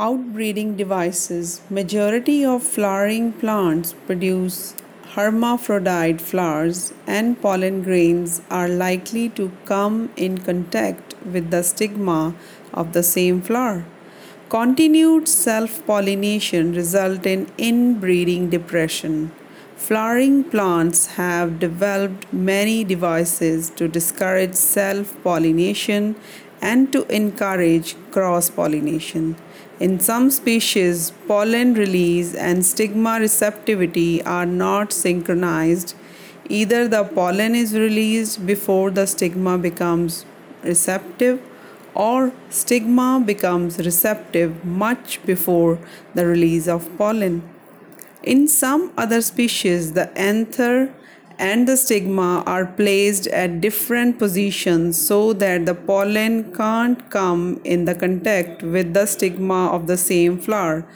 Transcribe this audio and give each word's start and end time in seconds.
outbreeding 0.00 0.76
devices, 0.78 1.60
majority 1.68 2.42
of 2.42 2.62
flowering 2.62 3.32
plants 3.34 3.94
produce 4.06 4.74
hermaphrodite 5.14 6.20
flowers 6.20 6.94
and 7.06 7.40
pollen 7.42 7.82
grains 7.82 8.40
are 8.48 8.68
likely 8.68 9.28
to 9.28 9.50
come 9.66 10.10
in 10.16 10.38
contact 10.38 11.14
with 11.34 11.50
the 11.50 11.62
stigma 11.62 12.34
of 12.72 12.94
the 12.94 13.02
same 13.02 13.42
flower. 13.42 13.84
Continued 14.48 15.28
self-pollination 15.28 16.72
result 16.72 17.26
in 17.26 17.46
inbreeding 17.58 18.48
depression. 18.48 19.30
Flowering 19.76 20.42
plants 20.44 21.06
have 21.18 21.58
developed 21.58 22.32
many 22.32 22.82
devices 22.84 23.68
to 23.70 23.86
discourage 23.86 24.54
self-pollination 24.54 26.16
and 26.62 26.92
to 26.92 27.06
encourage 27.14 27.94
cross-pollination. 28.10 29.36
In 29.80 29.98
some 29.98 30.28
species, 30.30 31.10
pollen 31.26 31.72
release 31.72 32.34
and 32.34 32.66
stigma 32.66 33.18
receptivity 33.18 34.22
are 34.24 34.44
not 34.44 34.92
synchronized. 34.92 35.94
Either 36.50 36.86
the 36.86 37.04
pollen 37.04 37.54
is 37.54 37.72
released 37.72 38.44
before 38.44 38.90
the 38.90 39.06
stigma 39.06 39.56
becomes 39.56 40.26
receptive 40.62 41.40
or 41.94 42.30
stigma 42.50 43.22
becomes 43.24 43.78
receptive 43.78 44.62
much 44.66 45.24
before 45.24 45.78
the 46.14 46.26
release 46.26 46.68
of 46.68 46.86
pollen. 46.98 47.42
In 48.22 48.48
some 48.48 48.92
other 48.98 49.22
species, 49.22 49.94
the 49.94 50.10
anther 50.16 50.92
and 51.40 51.66
the 51.66 51.76
stigma 51.76 52.42
are 52.46 52.66
placed 52.66 53.26
at 53.28 53.62
different 53.62 54.18
positions 54.18 55.00
so 55.00 55.32
that 55.32 55.64
the 55.64 55.74
pollen 55.74 56.54
can't 56.54 57.08
come 57.10 57.58
in 57.64 57.86
the 57.86 57.94
contact 57.94 58.62
with 58.62 58.92
the 58.92 59.06
stigma 59.06 59.68
of 59.68 59.86
the 59.86 59.96
same 59.96 60.38
flower. 60.38 60.86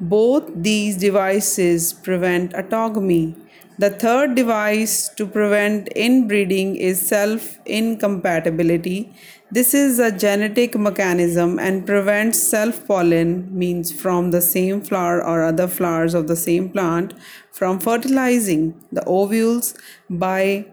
Both 0.00 0.50
these 0.52 0.96
devices 0.96 1.92
prevent 1.92 2.52
autogamy. 2.54 3.36
The 3.76 3.90
third 3.90 4.36
device 4.36 5.08
to 5.16 5.26
prevent 5.26 5.88
inbreeding 5.96 6.76
is 6.76 7.04
self 7.04 7.58
incompatibility. 7.66 9.12
This 9.50 9.74
is 9.74 9.98
a 9.98 10.12
genetic 10.12 10.78
mechanism 10.78 11.58
and 11.58 11.84
prevents 11.84 12.40
self 12.40 12.86
pollen, 12.86 13.48
means 13.50 13.90
from 13.90 14.30
the 14.30 14.40
same 14.40 14.80
flower 14.80 15.24
or 15.24 15.42
other 15.42 15.66
flowers 15.66 16.14
of 16.14 16.28
the 16.28 16.36
same 16.36 16.68
plant, 16.68 17.14
from 17.50 17.80
fertilizing 17.80 18.80
the 18.92 19.04
ovules 19.06 19.74
by 20.08 20.66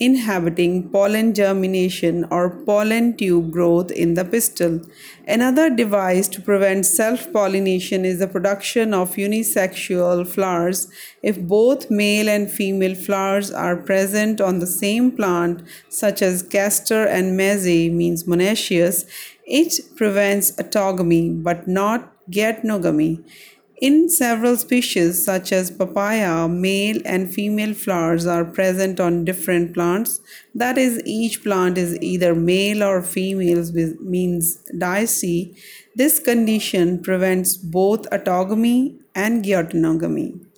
inhibiting 0.00 0.88
pollen 0.88 1.34
germination 1.34 2.24
or 2.30 2.48
pollen 2.64 3.14
tube 3.16 3.52
growth 3.52 3.90
in 3.90 4.14
the 4.14 4.24
pistil. 4.24 4.80
Another 5.28 5.68
device 5.68 6.26
to 6.28 6.40
prevent 6.40 6.86
self-pollination 6.86 8.06
is 8.06 8.18
the 8.18 8.26
production 8.26 8.94
of 8.94 9.16
unisexual 9.16 10.26
flowers. 10.26 10.90
If 11.22 11.38
both 11.38 11.90
male 11.90 12.30
and 12.30 12.50
female 12.50 12.94
flowers 12.94 13.50
are 13.50 13.76
present 13.76 14.40
on 14.40 14.58
the 14.58 14.66
same 14.66 15.12
plant, 15.12 15.62
such 15.90 16.22
as 16.22 16.42
castor 16.42 17.04
and 17.06 17.36
maize 17.36 17.92
means 17.92 18.24
monoecious, 18.24 19.04
it 19.44 19.96
prevents 19.96 20.52
autogamy 20.52 21.42
but 21.42 21.68
not 21.68 22.12
geitonogamy. 22.30 23.22
In 23.80 24.10
several 24.10 24.58
species, 24.58 25.24
such 25.24 25.52
as 25.52 25.70
papaya, 25.70 26.46
male 26.46 27.00
and 27.06 27.32
female 27.32 27.72
flowers 27.72 28.26
are 28.26 28.44
present 28.44 29.00
on 29.00 29.24
different 29.24 29.72
plants. 29.72 30.20
That 30.54 30.76
is, 30.76 31.00
each 31.06 31.42
plant 31.42 31.78
is 31.78 31.96
either 32.02 32.34
male 32.34 32.82
or 32.82 33.00
female, 33.00 33.64
means 34.00 34.62
dioecy. 34.74 35.56
This 35.96 36.20
condition 36.20 37.02
prevents 37.02 37.56
both 37.56 38.02
autogamy 38.10 38.98
and 39.14 39.42
geitonogamy. 39.42 40.49